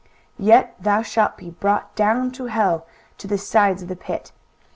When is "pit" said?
3.95-4.31